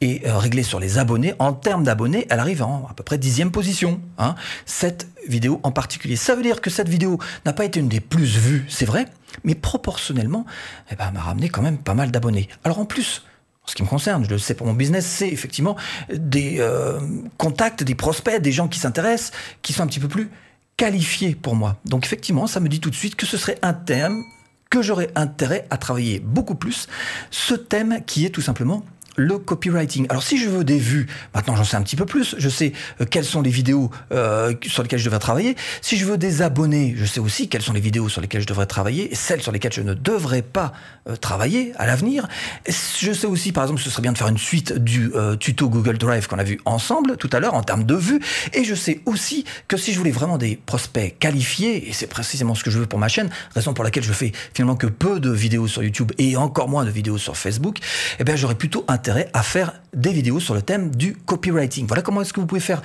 est 0.00 0.26
euh, 0.26 0.36
réglé 0.36 0.62
sur 0.62 0.78
les 0.78 0.98
abonnés, 0.98 1.34
en 1.38 1.52
termes 1.52 1.84
d'abonnés, 1.84 2.26
elle 2.30 2.38
arrive 2.38 2.62
en 2.62 2.86
à 2.90 2.94
peu 2.94 3.02
près 3.02 3.16
10e 3.16 3.50
position. 3.50 4.00
Hein, 4.18 4.34
cette 4.66 5.08
vidéo 5.26 5.60
en 5.62 5.72
particulier. 5.72 6.16
Ça 6.16 6.34
veut 6.34 6.42
dire 6.42 6.60
que 6.60 6.68
cette 6.68 6.88
vidéo 6.88 7.18
n'a 7.46 7.52
pas 7.52 7.64
été 7.64 7.80
une 7.80 7.88
des 7.88 8.00
plus 8.00 8.36
vues, 8.36 8.66
c'est 8.68 8.84
vrai, 8.84 9.06
mais 9.44 9.54
proportionnellement, 9.54 10.44
eh 10.90 10.96
ben, 10.96 11.06
elle 11.08 11.14
m'a 11.14 11.20
ramené 11.20 11.48
quand 11.48 11.62
même 11.62 11.78
pas 11.78 11.94
mal 11.94 12.10
d'abonnés. 12.10 12.48
Alors 12.64 12.78
en 12.78 12.84
plus, 12.84 13.22
ce 13.66 13.74
qui 13.74 13.82
me 13.82 13.88
concerne, 13.88 14.24
je 14.24 14.30
le 14.30 14.38
sais 14.38 14.54
pour 14.54 14.66
mon 14.66 14.72
business, 14.72 15.06
c'est 15.06 15.28
effectivement 15.28 15.76
des 16.12 16.56
euh, 16.58 16.98
contacts, 17.38 17.84
des 17.84 17.94
prospects, 17.94 18.40
des 18.40 18.52
gens 18.52 18.68
qui 18.68 18.78
s'intéressent, 18.78 19.32
qui 19.62 19.72
sont 19.72 19.82
un 19.82 19.86
petit 19.86 20.00
peu 20.00 20.08
plus 20.08 20.30
qualifiés 20.76 21.34
pour 21.34 21.54
moi. 21.54 21.76
Donc 21.84 22.04
effectivement, 22.04 22.46
ça 22.46 22.60
me 22.60 22.68
dit 22.68 22.80
tout 22.80 22.90
de 22.90 22.94
suite 22.94 23.14
que 23.14 23.26
ce 23.26 23.36
serait 23.36 23.58
un 23.62 23.72
thème 23.72 24.22
que 24.68 24.82
j'aurais 24.82 25.10
intérêt 25.14 25.66
à 25.70 25.76
travailler 25.76 26.18
beaucoup 26.18 26.54
plus, 26.54 26.88
ce 27.30 27.54
thème 27.54 28.00
qui 28.06 28.24
est 28.24 28.30
tout 28.30 28.40
simplement 28.40 28.84
le 29.16 29.38
copywriting. 29.38 30.06
Alors 30.08 30.22
si 30.22 30.38
je 30.38 30.48
veux 30.48 30.64
des 30.64 30.78
vues, 30.78 31.06
maintenant 31.34 31.56
j'en 31.56 31.64
sais 31.64 31.76
un 31.76 31.82
petit 31.82 31.96
peu 31.96 32.06
plus, 32.06 32.34
je 32.38 32.48
sais 32.48 32.72
euh, 33.00 33.04
quelles 33.04 33.24
sont 33.24 33.42
les 33.42 33.50
vidéos 33.50 33.90
euh, 34.12 34.54
sur 34.66 34.82
lesquelles 34.82 34.98
je 34.98 35.04
devrais 35.04 35.18
travailler. 35.18 35.56
Si 35.80 35.96
je 35.96 36.06
veux 36.06 36.18
des 36.18 36.42
abonnés, 36.42 36.94
je 36.96 37.04
sais 37.04 37.20
aussi 37.20 37.48
quelles 37.48 37.62
sont 37.62 37.72
les 37.72 37.80
vidéos 37.80 38.08
sur 38.08 38.20
lesquelles 38.20 38.40
je 38.40 38.46
devrais 38.46 38.66
travailler 38.66 39.12
et 39.12 39.14
celles 39.14 39.42
sur 39.42 39.52
lesquelles 39.52 39.72
je 39.72 39.82
ne 39.82 39.94
devrais 39.94 40.42
pas 40.42 40.72
euh, 41.08 41.16
travailler 41.16 41.72
à 41.76 41.86
l'avenir. 41.86 42.28
Je 42.66 43.12
sais 43.12 43.26
aussi 43.26 43.52
par 43.52 43.64
exemple 43.64 43.80
ce 43.82 43.90
serait 43.90 44.02
bien 44.02 44.12
de 44.12 44.18
faire 44.18 44.28
une 44.28 44.38
suite 44.38 44.72
du 44.72 45.12
tuto 45.40 45.68
Google 45.68 45.98
Drive 45.98 46.26
qu'on 46.26 46.38
a 46.38 46.44
vu 46.44 46.60
ensemble 46.64 47.16
tout 47.16 47.30
à 47.32 47.40
l'heure 47.40 47.54
en 47.54 47.62
termes 47.62 47.84
de 47.84 47.94
vues. 47.94 48.20
Et 48.52 48.64
je 48.64 48.74
sais 48.74 49.00
aussi 49.06 49.44
que 49.68 49.76
si 49.76 49.92
je 49.92 49.98
voulais 49.98 50.10
vraiment 50.10 50.38
des 50.38 50.56
prospects 50.56 51.16
qualifiés, 51.18 51.88
et 51.88 51.92
c'est 51.92 52.06
précisément 52.06 52.54
ce 52.54 52.64
que 52.64 52.70
je 52.70 52.78
veux 52.78 52.86
pour 52.86 52.98
ma 52.98 53.08
chaîne, 53.08 53.30
raison 53.54 53.74
pour 53.74 53.84
laquelle 53.84 54.04
je 54.04 54.12
fais 54.12 54.32
finalement 54.54 54.76
que 54.76 54.86
peu 54.86 55.20
de 55.20 55.30
vidéos 55.30 55.66
sur 55.66 55.82
YouTube 55.82 56.12
et 56.18 56.36
encore 56.36 56.68
moins 56.68 56.84
de 56.84 56.90
vidéos 56.90 57.18
sur 57.18 57.36
Facebook, 57.36 57.78
eh 58.18 58.24
bien 58.24 58.36
j'aurais 58.36 58.54
plutôt 58.54 58.84
un 58.88 58.98
intérêt 59.02 59.28
à 59.32 59.42
faire 59.42 59.80
des 59.92 60.12
vidéos 60.12 60.38
sur 60.38 60.54
le 60.54 60.62
thème 60.62 60.94
du 60.94 61.16
copywriting. 61.16 61.88
Voilà 61.88 62.02
comment 62.02 62.22
est-ce 62.22 62.32
que 62.32 62.38
vous 62.38 62.46
pouvez 62.46 62.60
faire 62.60 62.82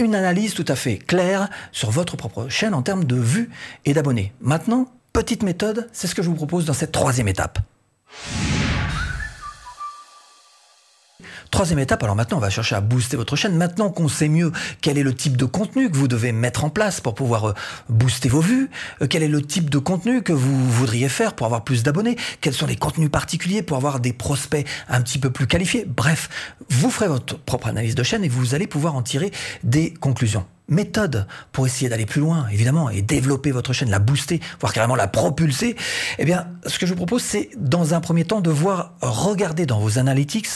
une 0.00 0.16
analyse 0.16 0.52
tout 0.52 0.64
à 0.66 0.74
fait 0.74 0.96
claire 0.96 1.48
sur 1.70 1.92
votre 1.92 2.16
propre 2.16 2.48
chaîne 2.48 2.74
en 2.74 2.82
termes 2.82 3.04
de 3.04 3.14
vues 3.14 3.50
et 3.84 3.94
d'abonnés. 3.94 4.32
Maintenant, 4.40 4.88
petite 5.12 5.44
méthode, 5.44 5.88
c'est 5.92 6.08
ce 6.08 6.16
que 6.16 6.22
je 6.24 6.28
vous 6.28 6.34
propose 6.34 6.64
dans 6.64 6.72
cette 6.72 6.90
troisième 6.90 7.28
étape. 7.28 7.60
Troisième 11.54 11.78
étape, 11.78 12.02
alors 12.02 12.16
maintenant 12.16 12.38
on 12.38 12.40
va 12.40 12.50
chercher 12.50 12.74
à 12.74 12.80
booster 12.80 13.16
votre 13.16 13.36
chaîne. 13.36 13.56
Maintenant 13.56 13.88
qu'on 13.88 14.08
sait 14.08 14.26
mieux 14.26 14.50
quel 14.80 14.98
est 14.98 15.04
le 15.04 15.14
type 15.14 15.36
de 15.36 15.44
contenu 15.44 15.88
que 15.88 15.96
vous 15.96 16.08
devez 16.08 16.32
mettre 16.32 16.64
en 16.64 16.68
place 16.68 17.00
pour 17.00 17.14
pouvoir 17.14 17.50
euh, 17.50 17.54
booster 17.88 18.28
vos 18.28 18.40
vues, 18.40 18.70
euh, 19.02 19.06
quel 19.08 19.22
est 19.22 19.28
le 19.28 19.40
type 19.40 19.70
de 19.70 19.78
contenu 19.78 20.22
que 20.22 20.32
vous 20.32 20.68
voudriez 20.68 21.08
faire 21.08 21.34
pour 21.34 21.46
avoir 21.46 21.62
plus 21.62 21.84
d'abonnés, 21.84 22.16
quels 22.40 22.54
sont 22.54 22.66
les 22.66 22.74
contenus 22.74 23.08
particuliers 23.08 23.62
pour 23.62 23.76
avoir 23.76 24.00
des 24.00 24.12
prospects 24.12 24.66
un 24.88 25.00
petit 25.00 25.20
peu 25.20 25.30
plus 25.30 25.46
qualifiés. 25.46 25.84
Bref, 25.86 26.28
vous 26.70 26.90
ferez 26.90 27.06
votre 27.06 27.38
propre 27.38 27.68
analyse 27.68 27.94
de 27.94 28.02
chaîne 28.02 28.24
et 28.24 28.28
vous 28.28 28.56
allez 28.56 28.66
pouvoir 28.66 28.96
en 28.96 29.02
tirer 29.02 29.30
des 29.62 29.94
conclusions 29.94 30.44
méthode 30.68 31.26
pour 31.52 31.66
essayer 31.66 31.88
d'aller 31.88 32.06
plus 32.06 32.20
loin, 32.20 32.46
évidemment, 32.48 32.90
et 32.90 33.02
développer 33.02 33.50
votre 33.50 33.72
chaîne, 33.72 33.90
la 33.90 33.98
booster, 33.98 34.40
voire 34.60 34.72
carrément 34.72 34.96
la 34.96 35.08
propulser, 35.08 35.76
eh 36.18 36.24
bien, 36.24 36.46
ce 36.66 36.78
que 36.78 36.86
je 36.86 36.92
vous 36.92 36.96
propose, 36.96 37.22
c'est 37.22 37.50
dans 37.56 37.94
un 37.94 38.00
premier 38.00 38.24
temps 38.24 38.40
de 38.40 38.50
voir, 38.50 38.94
regarder 39.00 39.66
dans 39.66 39.78
vos 39.78 39.98
analytics 39.98 40.48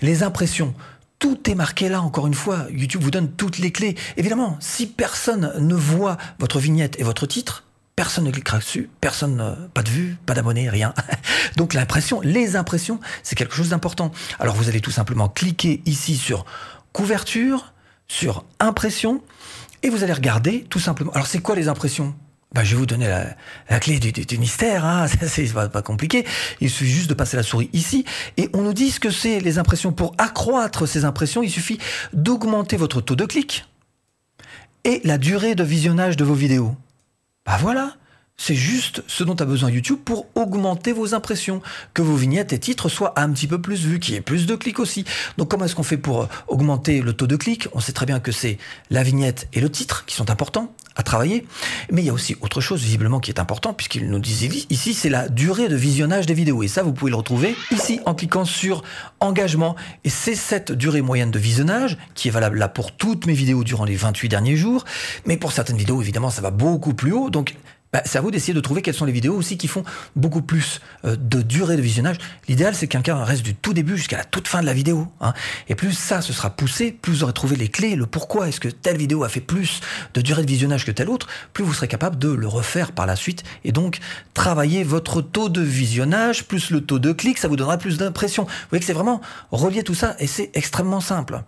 les 0.00 0.22
impressions. 0.22 0.74
Tout 1.18 1.50
est 1.50 1.54
marqué 1.54 1.88
là, 1.88 2.02
encore 2.02 2.26
une 2.26 2.34
fois. 2.34 2.66
YouTube 2.70 3.02
vous 3.02 3.10
donne 3.10 3.30
toutes 3.30 3.58
les 3.58 3.72
clés. 3.72 3.96
Évidemment, 4.16 4.58
si 4.60 4.86
personne 4.86 5.52
ne 5.58 5.74
voit 5.74 6.18
votre 6.38 6.58
vignette 6.58 7.00
et 7.00 7.02
votre 7.02 7.26
titre, 7.26 7.64
personne 7.96 8.24
ne 8.24 8.30
cliquera 8.30 8.58
dessus, 8.58 8.90
personne, 9.00 9.56
pas 9.72 9.82
de 9.82 9.88
vue, 9.88 10.18
pas 10.26 10.34
d'abonnés, 10.34 10.68
rien. 10.68 10.92
Donc 11.56 11.72
l'impression, 11.72 12.20
les 12.20 12.54
impressions, 12.54 13.00
c'est 13.22 13.34
quelque 13.34 13.54
chose 13.54 13.70
d'important. 13.70 14.12
Alors 14.38 14.54
vous 14.54 14.68
allez 14.68 14.82
tout 14.82 14.90
simplement 14.90 15.30
cliquer 15.30 15.82
ici 15.86 16.16
sur 16.16 16.44
couverture, 16.92 17.72
sur 18.08 18.44
impression, 18.60 19.22
et 19.82 19.88
vous 19.88 20.02
allez 20.02 20.12
regarder 20.12 20.64
tout 20.68 20.80
simplement. 20.80 21.12
Alors 21.12 21.26
c'est 21.26 21.40
quoi 21.40 21.54
les 21.54 21.68
impressions? 21.68 22.14
Bah, 22.54 22.64
je 22.64 22.70
vais 22.70 22.78
vous 22.78 22.86
donner 22.86 23.08
la, 23.08 23.80
clé 23.80 23.98
du, 23.98 24.38
mystère, 24.38 24.84
hein. 24.84 25.06
c'est 25.26 25.52
pas, 25.52 25.68
pas, 25.68 25.82
compliqué. 25.82 26.24
Il 26.60 26.70
suffit 26.70 26.90
juste 26.90 27.10
de 27.10 27.14
passer 27.14 27.36
la 27.36 27.42
souris 27.42 27.68
ici 27.72 28.04
et 28.36 28.48
on 28.54 28.62
nous 28.62 28.72
dit 28.72 28.90
ce 28.90 29.00
que 29.00 29.10
c'est 29.10 29.40
les 29.40 29.58
impressions. 29.58 29.92
Pour 29.92 30.14
accroître 30.16 30.86
ces 30.88 31.04
impressions, 31.04 31.42
il 31.42 31.50
suffit 31.50 31.78
d'augmenter 32.12 32.76
votre 32.76 33.00
taux 33.00 33.16
de 33.16 33.24
clic 33.24 33.66
et 34.84 35.00
la 35.04 35.18
durée 35.18 35.54
de 35.54 35.64
visionnage 35.64 36.16
de 36.16 36.24
vos 36.24 36.34
vidéos. 36.34 36.74
Bah 37.44 37.58
voilà, 37.60 37.96
c'est 38.36 38.54
juste 38.54 39.02
ce 39.06 39.24
dont 39.24 39.34
a 39.34 39.44
besoin 39.44 39.70
YouTube 39.70 39.98
pour 40.04 40.26
augmenter 40.34 40.92
vos 40.92 41.14
impressions, 41.14 41.62
que 41.94 42.02
vos 42.02 42.16
vignettes 42.16 42.52
et 42.52 42.58
titres 42.58 42.88
soient 42.88 43.18
un 43.18 43.30
petit 43.32 43.46
peu 43.46 43.60
plus 43.60 43.84
vus, 43.84 43.98
qu'il 43.98 44.14
y 44.14 44.16
ait 44.16 44.20
plus 44.20 44.46
de 44.46 44.54
clics 44.54 44.78
aussi. 44.78 45.04
Donc 45.38 45.50
comment 45.50 45.64
est-ce 45.64 45.74
qu'on 45.74 45.82
fait 45.82 45.96
pour 45.96 46.22
euh, 46.22 46.26
augmenter 46.48 47.00
le 47.00 47.12
taux 47.12 47.26
de 47.26 47.36
clics? 47.36 47.68
On 47.72 47.80
sait 47.80 47.92
très 47.92 48.06
bien 48.06 48.20
que 48.20 48.32
c'est 48.32 48.58
la 48.90 49.02
vignette 49.02 49.48
et 49.52 49.60
le 49.60 49.70
titre 49.70 50.04
qui 50.06 50.14
sont 50.14 50.30
importants, 50.30 50.72
à 50.96 51.02
travailler. 51.02 51.46
Mais 51.90 52.02
il 52.02 52.06
y 52.06 52.10
a 52.10 52.12
aussi 52.12 52.36
autre 52.40 52.60
chose 52.60 52.82
visiblement 52.82 53.20
qui 53.20 53.30
est 53.30 53.38
important 53.38 53.74
puisqu'il 53.74 54.08
nous 54.08 54.18
disait 54.18 54.48
ici, 54.70 54.94
c'est 54.94 55.10
la 55.10 55.28
durée 55.28 55.68
de 55.68 55.76
visionnage 55.76 56.26
des 56.26 56.34
vidéos. 56.34 56.62
Et 56.62 56.68
ça, 56.68 56.82
vous 56.82 56.92
pouvez 56.92 57.10
le 57.10 57.16
retrouver 57.16 57.54
ici 57.70 58.00
en 58.06 58.14
cliquant 58.14 58.44
sur 58.44 58.82
engagement. 59.20 59.76
Et 60.04 60.10
c'est 60.10 60.34
cette 60.34 60.72
durée 60.72 61.02
moyenne 61.02 61.30
de 61.30 61.38
visionnage 61.38 61.98
qui 62.14 62.28
est 62.28 62.30
valable 62.30 62.58
là 62.58 62.68
pour 62.68 62.92
toutes 62.92 63.26
mes 63.26 63.34
vidéos 63.34 63.62
durant 63.62 63.84
les 63.84 63.96
28 63.96 64.28
derniers 64.28 64.56
jours. 64.56 64.84
Mais 65.26 65.36
pour 65.36 65.52
certaines 65.52 65.76
vidéos, 65.76 66.00
évidemment, 66.00 66.30
ça 66.30 66.42
va 66.42 66.50
beaucoup 66.50 66.94
plus 66.94 67.12
haut. 67.12 67.30
Donc 67.30 67.54
bah, 67.96 68.02
c'est 68.04 68.18
à 68.18 68.20
vous 68.20 68.30
d'essayer 68.30 68.52
de 68.52 68.60
trouver 68.60 68.82
quelles 68.82 68.92
sont 68.92 69.06
les 69.06 69.12
vidéos 69.12 69.34
aussi 69.34 69.56
qui 69.56 69.68
font 69.68 69.82
beaucoup 70.16 70.42
plus 70.42 70.82
euh, 71.06 71.16
de 71.16 71.40
durée 71.40 71.78
de 71.78 71.80
visionnage. 71.80 72.18
L'idéal, 72.46 72.74
c'est 72.74 72.86
que 72.88 72.92
quelqu'un 72.92 73.24
reste 73.24 73.42
du 73.42 73.54
tout 73.54 73.72
début 73.72 73.96
jusqu'à 73.96 74.18
la 74.18 74.24
toute 74.24 74.48
fin 74.48 74.60
de 74.60 74.66
la 74.66 74.74
vidéo. 74.74 75.08
Hein. 75.22 75.32
Et 75.70 75.74
plus 75.74 75.92
ça 75.92 76.20
se 76.20 76.34
sera 76.34 76.50
poussé, 76.50 76.92
plus 76.92 77.12
vous 77.14 77.22
aurez 77.22 77.32
trouvé 77.32 77.56
les 77.56 77.68
clés, 77.68 77.96
le 77.96 78.04
pourquoi 78.04 78.48
est-ce 78.48 78.60
que 78.60 78.68
telle 78.68 78.98
vidéo 78.98 79.24
a 79.24 79.30
fait 79.30 79.40
plus 79.40 79.80
de 80.12 80.20
durée 80.20 80.42
de 80.42 80.46
visionnage 80.46 80.84
que 80.84 80.90
telle 80.90 81.08
autre, 81.08 81.26
plus 81.54 81.64
vous 81.64 81.72
serez 81.72 81.88
capable 81.88 82.18
de 82.18 82.28
le 82.28 82.46
refaire 82.46 82.92
par 82.92 83.06
la 83.06 83.16
suite 83.16 83.44
et 83.64 83.72
donc 83.72 84.00
travailler 84.34 84.84
votre 84.84 85.22
taux 85.22 85.48
de 85.48 85.62
visionnage 85.62 86.44
plus 86.44 86.68
le 86.68 86.82
taux 86.82 86.98
de 86.98 87.12
clic, 87.12 87.38
ça 87.38 87.48
vous 87.48 87.56
donnera 87.56 87.78
plus 87.78 87.96
d'impression. 87.96 88.42
Vous 88.42 88.50
voyez 88.68 88.80
que 88.80 88.86
c'est 88.86 88.92
vraiment 88.92 89.22
relier 89.52 89.84
tout 89.84 89.94
ça 89.94 90.16
et 90.18 90.26
c'est 90.26 90.50
extrêmement 90.52 91.00
simple. 91.00 91.44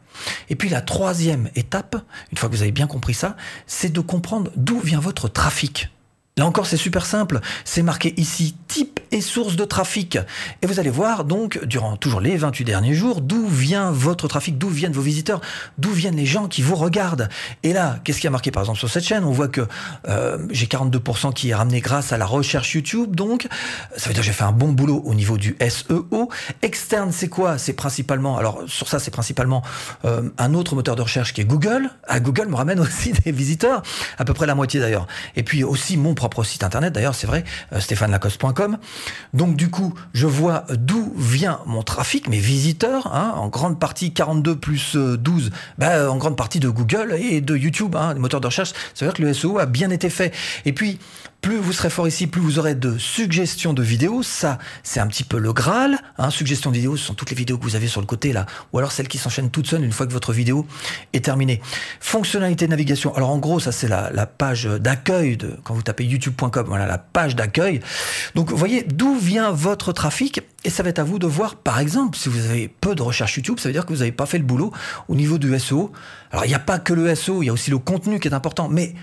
Et 0.48 0.56
puis 0.56 0.70
la 0.70 0.80
troisième 0.80 1.50
étape, 1.56 1.96
une 2.32 2.38
fois 2.38 2.48
que 2.48 2.54
vous 2.54 2.62
avez 2.62 2.72
bien 2.72 2.86
compris 2.86 3.12
ça, 3.12 3.36
c'est 3.66 3.92
de 3.92 4.00
comprendre 4.00 4.50
d'où 4.56 4.80
vient 4.80 5.00
votre 5.00 5.28
trafic. 5.28 5.90
Là 6.38 6.46
encore, 6.46 6.66
c'est 6.66 6.76
super 6.76 7.04
simple. 7.04 7.40
C'est 7.64 7.82
marqué 7.82 8.14
ici 8.16 8.54
type 8.68 8.87
et 9.12 9.20
source 9.20 9.56
de 9.56 9.64
trafic. 9.64 10.18
Et 10.62 10.66
vous 10.66 10.80
allez 10.80 10.90
voir 10.90 11.24
donc, 11.24 11.64
durant 11.64 11.96
toujours 11.96 12.20
les 12.20 12.36
28 12.36 12.64
derniers 12.64 12.94
jours, 12.94 13.20
d'où 13.20 13.46
vient 13.46 13.90
votre 13.90 14.28
trafic, 14.28 14.58
d'où 14.58 14.68
viennent 14.68 14.92
vos 14.92 15.02
visiteurs, 15.02 15.40
d'où 15.78 15.90
viennent 15.90 16.16
les 16.16 16.26
gens 16.26 16.48
qui 16.48 16.62
vous 16.62 16.76
regardent. 16.76 17.28
Et 17.62 17.72
là, 17.72 17.98
qu'est-ce 18.04 18.20
qui 18.20 18.26
a 18.26 18.30
marqué 18.30 18.50
par 18.50 18.62
exemple 18.62 18.78
sur 18.78 18.90
cette 18.90 19.04
chaîne? 19.04 19.24
On 19.24 19.32
voit 19.32 19.48
que 19.48 19.66
euh, 20.08 20.38
j'ai 20.50 20.66
42% 20.66 21.32
qui 21.32 21.50
est 21.50 21.54
ramené 21.54 21.80
grâce 21.80 22.12
à 22.12 22.18
la 22.18 22.26
recherche 22.26 22.74
YouTube. 22.74 23.14
Donc, 23.14 23.48
ça 23.96 24.08
veut 24.08 24.14
dire 24.14 24.22
que 24.22 24.26
j'ai 24.26 24.32
fait 24.32 24.44
un 24.44 24.52
bon 24.52 24.72
boulot 24.72 25.02
au 25.04 25.14
niveau 25.14 25.38
du 25.38 25.56
SEO. 25.68 26.28
Externe, 26.62 27.12
c'est 27.12 27.28
quoi? 27.28 27.58
C'est 27.58 27.72
principalement, 27.72 28.36
alors 28.36 28.62
sur 28.66 28.88
ça, 28.88 28.98
c'est 28.98 29.10
principalement 29.10 29.62
euh, 30.04 30.28
un 30.38 30.54
autre 30.54 30.74
moteur 30.74 30.96
de 30.96 31.02
recherche 31.02 31.32
qui 31.32 31.40
est 31.40 31.44
Google. 31.44 31.90
Ah, 32.06 32.20
Google 32.20 32.48
me 32.48 32.56
ramène 32.56 32.80
aussi 32.88 33.12
des 33.12 33.32
visiteurs, 33.32 33.82
à 34.18 34.24
peu 34.24 34.34
près 34.34 34.46
la 34.46 34.54
moitié 34.54 34.80
d'ailleurs. 34.80 35.06
Et 35.36 35.42
puis 35.42 35.64
aussi 35.64 35.96
mon 35.96 36.14
propre 36.14 36.44
site 36.44 36.64
internet, 36.64 36.92
d'ailleurs, 36.92 37.14
c'est 37.14 37.26
vrai, 37.26 37.44
euh, 37.72 37.80
stéphanelacoste.com. 37.80 38.78
Donc 39.34 39.56
du 39.56 39.70
coup, 39.70 39.94
je 40.12 40.26
vois 40.26 40.64
d'où 40.70 41.12
vient 41.16 41.60
mon 41.66 41.82
trafic, 41.82 42.28
mes 42.28 42.38
visiteurs, 42.38 43.14
hein, 43.14 43.34
en 43.36 43.48
grande 43.48 43.78
partie 43.78 44.12
42 44.12 44.56
plus 44.56 44.96
12, 44.96 45.46
euh, 45.46 45.50
bah, 45.78 46.10
en 46.10 46.16
grande 46.16 46.36
partie 46.36 46.60
de 46.60 46.68
Google 46.68 47.14
et 47.18 47.40
de 47.40 47.56
YouTube, 47.56 47.96
hein, 47.96 48.14
les 48.14 48.20
moteurs 48.20 48.40
de 48.40 48.46
recherche. 48.46 48.72
Ça 48.94 49.04
veut 49.04 49.12
dire 49.12 49.14
que 49.14 49.22
le 49.22 49.32
SEO 49.32 49.58
a 49.58 49.66
bien 49.66 49.90
été 49.90 50.10
fait. 50.10 50.34
Et 50.64 50.72
puis, 50.72 50.98
plus 51.40 51.56
vous 51.56 51.72
serez 51.72 51.90
fort 51.90 52.08
ici, 52.08 52.26
plus 52.26 52.40
vous 52.40 52.58
aurez 52.58 52.74
de 52.74 52.98
suggestions 52.98 53.72
de 53.72 53.82
vidéos. 53.82 54.22
Ça, 54.22 54.58
c'est 54.82 55.00
un 55.00 55.06
petit 55.06 55.24
peu 55.24 55.38
le 55.38 55.52
Graal. 55.52 55.98
Hein. 56.18 56.30
Suggestions 56.30 56.70
de 56.70 56.76
vidéos, 56.76 56.96
ce 56.96 57.04
sont 57.04 57.14
toutes 57.14 57.30
les 57.30 57.36
vidéos 57.36 57.58
que 57.58 57.62
vous 57.62 57.76
avez 57.76 57.86
sur 57.86 58.00
le 58.00 58.06
côté 58.06 58.32
là, 58.32 58.46
ou 58.72 58.78
alors 58.78 58.92
celles 58.92 59.08
qui 59.08 59.18
s'enchaînent 59.18 59.50
toutes 59.50 59.68
seules 59.68 59.84
une 59.84 59.92
fois 59.92 60.06
que 60.06 60.12
votre 60.12 60.32
vidéo 60.32 60.66
est 61.12 61.24
terminée. 61.24 61.60
Fonctionnalité 62.00 62.66
de 62.66 62.70
navigation. 62.70 63.14
Alors 63.14 63.30
en 63.30 63.38
gros, 63.38 63.60
ça 63.60 63.72
c'est 63.72 63.88
la, 63.88 64.10
la, 64.12 64.26
page 64.26 64.64
d'accueil 64.64 65.36
de 65.36 65.56
quand 65.64 65.74
vous 65.74 65.82
tapez 65.82 66.04
youtube.com. 66.04 66.66
Voilà 66.66 66.86
la 66.86 66.98
page 66.98 67.36
d'accueil. 67.36 67.80
Donc 68.34 68.52
voyez 68.52 68.82
d'où 68.82 69.16
vient 69.16 69.52
votre 69.52 69.92
trafic 69.92 70.40
et 70.64 70.70
ça 70.70 70.82
va 70.82 70.88
être 70.88 70.98
à 70.98 71.04
vous 71.04 71.18
de 71.18 71.26
voir, 71.26 71.56
par 71.56 71.78
exemple, 71.78 72.18
si 72.18 72.28
vous 72.28 72.46
avez 72.46 72.68
peu 72.68 72.94
de 72.94 73.02
recherche 73.02 73.36
YouTube, 73.36 73.60
ça 73.60 73.68
veut 73.68 73.72
dire 73.72 73.86
que 73.86 73.92
vous 73.92 74.00
n'avez 74.00 74.12
pas 74.12 74.26
fait 74.26 74.38
le 74.38 74.44
boulot 74.44 74.72
au 75.08 75.14
niveau 75.14 75.38
du 75.38 75.56
SEO. 75.58 75.92
Alors 76.32 76.44
il 76.44 76.48
n'y 76.48 76.54
a 76.54 76.58
pas 76.58 76.80
que 76.80 76.92
le 76.92 77.14
SEO, 77.14 77.42
il 77.42 77.46
y 77.46 77.48
a 77.48 77.52
aussi 77.52 77.70
le 77.70 77.78
contenu 77.78 78.18
qui 78.18 78.26
est 78.26 78.34
important, 78.34 78.68
mais 78.68 78.94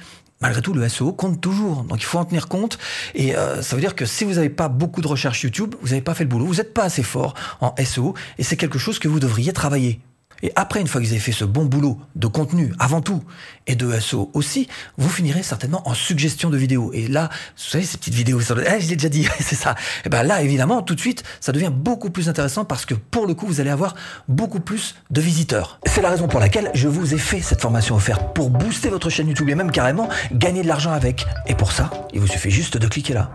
malgré 0.42 0.62
tout, 0.62 0.74
le 0.74 0.88
SEO 0.90 1.14
compte 1.14 1.40
toujours. 1.40 1.84
Donc 1.84 2.02
il 2.02 2.06
faut 2.06 2.20
en 2.20 2.26
tenir 2.26 2.50
compte. 2.50 2.78
Et 3.14 3.38
euh, 3.38 3.62
ça 3.62 3.78
veut 3.78 3.82
dire 3.82 3.96
que 3.96 4.06
si 4.06 4.26
vous 4.26 4.34
n'avez 4.34 4.50
pas 4.50 4.68
beaucoup 4.68 5.02
de 5.02 5.08
recherche 5.08 5.44
YouTube, 5.44 5.76
vous 5.82 5.90
n'avez 5.90 6.02
pas 6.02 6.14
fait 6.14 6.26
le 6.26 6.30
boulot, 6.30 6.46
vous 6.46 6.56
n'êtes 6.56 6.74
pas 6.74 6.84
assez 6.84 7.04
fort 7.04 7.36
en 7.62 7.74
SEO, 7.84 8.16
et 8.38 8.44
c'est 8.44 8.58
quelque 8.58 8.78
chose 8.78 9.00
que 9.00 9.08
vous 9.08 9.22
devriez 9.22 9.54
travailler. 9.54 10.02
Et 10.46 10.52
après, 10.56 10.80
une 10.80 10.86
fois 10.86 11.02
que 11.02 11.08
vous 11.08 11.12
avez 11.12 11.20
fait 11.20 11.32
ce 11.32 11.44
bon 11.44 11.66
boulot 11.66 11.98
de 12.16 12.28
contenu 12.28 12.72
avant 12.78 13.02
tout, 13.02 13.24
et 13.66 13.76
de 13.76 14.00
SEO 14.00 14.30
aussi, 14.36 14.68
vous 14.96 15.10
finirez 15.10 15.42
certainement 15.42 15.82
en 15.90 15.96
suggestion 15.96 16.52
de 16.52 16.58
vidéos. 16.58 16.92
Et 16.94 17.08
là, 17.08 17.30
vous 17.58 17.64
savez, 17.64 17.84
ces 17.84 17.98
petites 17.98 18.14
vidéos, 18.14 18.40
eh, 18.42 18.80
je 18.80 18.88
l'ai 18.88 18.96
déjà 18.96 19.10
dit, 19.10 19.28
c'est 19.40 19.56
ça. 19.56 19.74
Et 20.06 20.10
ben 20.10 20.22
là, 20.22 20.44
évidemment, 20.44 20.84
tout 20.84 20.94
de 20.94 21.00
suite, 21.00 21.24
ça 21.42 21.52
devient 21.52 21.72
beaucoup 21.74 22.12
plus 22.12 22.30
intéressant 22.30 22.64
parce 22.64 22.86
que 22.86 22.94
pour 22.94 23.26
le 23.26 23.34
coup, 23.34 23.48
vous 23.48 23.60
allez 23.60 23.72
avoir 23.72 23.96
beaucoup 24.28 24.60
plus 24.60 24.94
de 25.10 25.20
visiteurs. 25.20 25.80
C'est 25.88 26.04
la 26.04 26.12
raison 26.12 26.28
pour 26.28 26.40
laquelle 26.40 26.70
je 26.76 26.88
vous 26.88 27.16
ai 27.16 27.18
fait 27.18 27.42
cette 27.42 27.62
formation 27.62 27.96
offerte 27.96 28.36
pour 28.36 28.52
booster 28.52 28.90
votre 28.90 29.10
chaîne 29.10 29.28
YouTube 29.28 29.50
et 29.50 29.56
même 29.56 29.72
carrément 29.72 30.10
gagner 30.32 30.62
de 30.62 30.68
l'argent 30.68 30.92
avec. 30.92 31.26
Et 31.48 31.56
pour 31.56 31.72
ça, 31.72 31.90
il 32.14 32.20
vous 32.20 32.28
suffit 32.28 32.52
juste 32.52 32.78
de 32.78 32.88
cliquer 32.88 33.16
là 33.16 33.32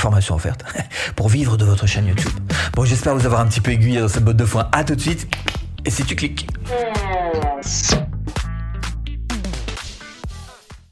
formation 0.00 0.34
offerte 0.34 0.64
pour 1.16 1.28
vivre 1.28 1.56
de 1.56 1.64
votre 1.64 1.86
chaîne 1.86 2.06
YouTube. 2.06 2.32
Bon, 2.74 2.84
j'espère 2.84 3.14
vous 3.14 3.26
avoir 3.26 3.40
un 3.40 3.46
petit 3.46 3.60
peu 3.60 3.70
aiguillé 3.70 4.00
dans 4.00 4.08
cette 4.08 4.24
botte 4.24 4.36
de 4.36 4.44
foin. 4.44 4.68
À 4.72 4.82
tout 4.84 4.96
de 4.96 5.00
suite. 5.00 5.28
Et 5.84 5.90
si 5.90 6.04
tu 6.04 6.16
cliques. 6.16 6.46